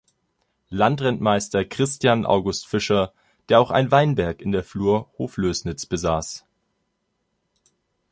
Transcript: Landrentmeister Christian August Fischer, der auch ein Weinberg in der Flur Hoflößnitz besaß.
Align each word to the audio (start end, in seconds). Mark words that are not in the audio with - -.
Landrentmeister 0.71 1.63
Christian 1.63 2.25
August 2.25 2.67
Fischer, 2.67 3.13
der 3.49 3.59
auch 3.61 3.69
ein 3.69 3.91
Weinberg 3.91 4.41
in 4.41 4.51
der 4.51 4.63
Flur 4.63 5.11
Hoflößnitz 5.19 5.85
besaß. 5.85 6.43